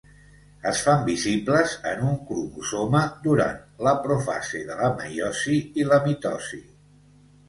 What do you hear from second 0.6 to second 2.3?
Es fan visibles en un